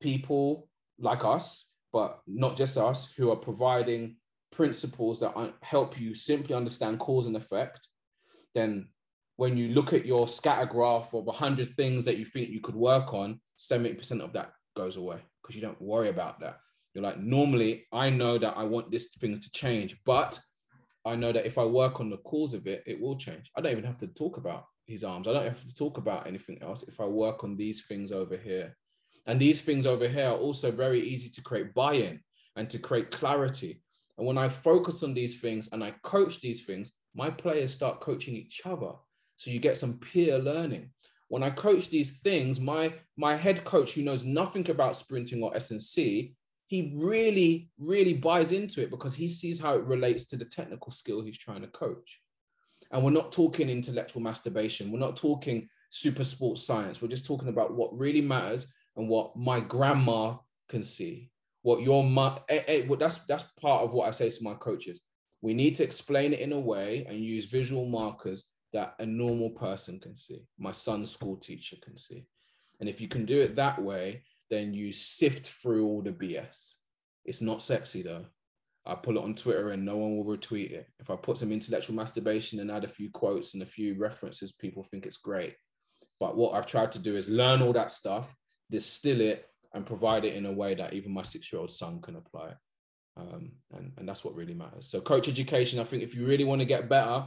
[0.00, 0.68] people
[0.98, 4.16] like us, but not just us, who are providing
[4.52, 7.88] principles that help you simply understand cause and effect,
[8.54, 8.88] then
[9.36, 12.76] when you look at your scatter graph of 100 things that you think you could
[12.76, 16.58] work on, 70% of that goes away because you don't worry about that.
[16.94, 20.38] You're like, normally I know that I want this things to change, but
[21.04, 23.50] I know that if I work on the cause of it, it will change.
[23.56, 25.26] I don't even have to talk about his arms.
[25.26, 28.36] I don't have to talk about anything else if I work on these things over
[28.36, 28.76] here.
[29.26, 32.20] And these things over here are also very easy to create buy in
[32.56, 33.81] and to create clarity.
[34.18, 38.00] And when I focus on these things and I coach these things, my players start
[38.00, 38.92] coaching each other.
[39.36, 40.90] So you get some peer learning.
[41.28, 45.56] When I coach these things, my, my head coach who knows nothing about sprinting or
[45.56, 46.34] S&C,
[46.66, 50.92] he really, really buys into it because he sees how it relates to the technical
[50.92, 52.20] skill he's trying to coach.
[52.90, 54.92] And we're not talking intellectual masturbation.
[54.92, 57.00] We're not talking super sports science.
[57.00, 60.36] We're just talking about what really matters and what my grandma
[60.68, 61.31] can see.
[61.62, 65.02] What your mom, eh, eh, that's that's part of what I say to my coaches.
[65.40, 69.50] We need to explain it in a way and use visual markers that a normal
[69.50, 72.24] person can see, my son's school teacher can see.
[72.80, 76.74] And if you can do it that way, then you sift through all the BS.
[77.24, 78.24] It's not sexy though.
[78.84, 80.88] I pull it on Twitter and no one will retweet it.
[80.98, 84.52] If I put some intellectual masturbation and add a few quotes and a few references,
[84.52, 85.54] people think it's great.
[86.18, 88.34] But what I've tried to do is learn all that stuff,
[88.70, 92.00] distill it, and provide it in a way that even my six year old son
[92.00, 92.56] can apply it.
[93.16, 94.88] Um, and, and that's what really matters.
[94.88, 97.26] So, coach education, I think if you really want to get better,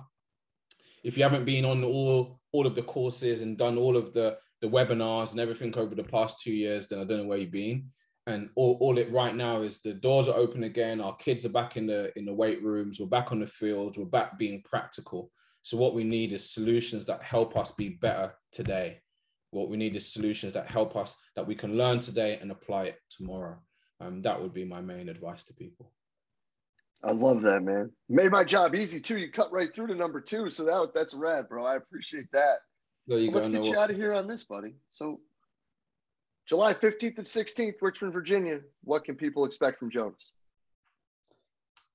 [1.03, 4.37] if you haven't been on all all of the courses and done all of the
[4.61, 7.51] the webinars and everything over the past two years, then I don't know where you've
[7.51, 7.91] been.
[8.27, 10.99] And all, all it right now is the doors are open again.
[10.99, 12.99] Our kids are back in the in the weight rooms.
[12.99, 13.97] We're back on the fields.
[13.97, 15.31] We're back being practical.
[15.61, 19.01] So what we need is solutions that help us be better today.
[19.55, 22.87] What we need is solutions that help us that we can learn today and apply
[22.87, 23.57] it tomorrow.
[24.01, 25.93] Um, that would be my main advice to people.
[27.05, 27.89] I love that, man.
[28.09, 29.17] Made my job easy too.
[29.17, 31.65] You cut right through to number two, so that that's rad, bro.
[31.65, 32.57] I appreciate that.
[33.07, 33.47] There you Well, go.
[33.47, 34.75] let's get you out of here on this, buddy.
[34.91, 35.21] So,
[36.49, 38.59] July 15th and 16th, Richmond, Virginia.
[38.83, 40.31] What can people expect from Jonas?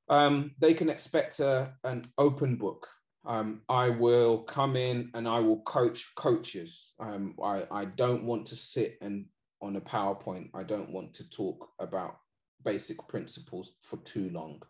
[0.09, 2.89] Um, they can expect a, an open book.
[3.27, 6.93] Um, I will come in and I will coach coaches.
[6.99, 9.27] Um, I, I don't want to sit and
[9.61, 10.51] on a PowerPoint.
[10.55, 12.17] I don't want to talk about
[12.65, 14.63] basic principles for too long.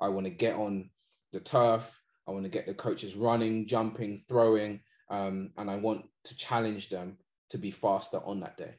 [0.00, 0.90] I want to get on
[1.32, 2.00] the turf.
[2.26, 4.80] I want to get the coaches running, jumping, throwing,
[5.10, 7.18] um, and I want to challenge them
[7.50, 8.74] to be faster on that day.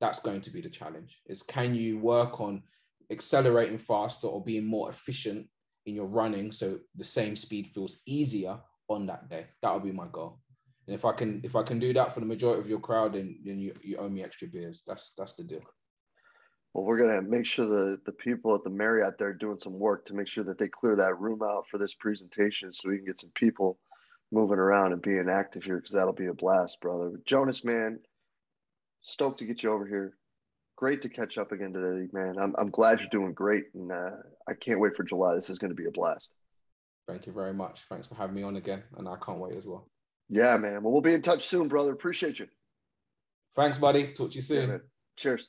[0.00, 1.20] That's going to be the challenge.
[1.26, 2.62] Is can you work on
[3.10, 5.46] accelerating faster or being more efficient
[5.86, 8.58] in your running so the same speed feels easier
[8.88, 9.46] on that day?
[9.62, 10.38] That'll be my goal.
[10.86, 13.14] And if I can if I can do that for the majority of your crowd,
[13.14, 14.82] then, then you, you owe me extra beers.
[14.86, 15.62] That's that's the deal.
[16.74, 19.78] Well, we're gonna make sure the the people at the Marriott there are doing some
[19.78, 22.96] work to make sure that they clear that room out for this presentation, so we
[22.96, 23.78] can get some people
[24.32, 27.12] moving around and being active here because that'll be a blast, brother.
[27.26, 28.00] Jonas, man,
[29.02, 30.16] stoked to get you over here.
[30.76, 32.36] Great to catch up again today, man.
[32.40, 34.10] I'm I'm glad you're doing great, and uh,
[34.48, 35.36] I can't wait for July.
[35.36, 36.30] This is going to be a blast.
[37.08, 37.80] Thank you very much.
[37.88, 39.88] Thanks for having me on again, and I can't wait as well.
[40.28, 40.82] Yeah, man.
[40.82, 41.92] Well, we'll be in touch soon, brother.
[41.92, 42.46] Appreciate you.
[43.54, 44.12] Thanks, buddy.
[44.12, 44.68] Talk to you soon.
[44.70, 44.80] man.
[45.16, 45.48] Cheers.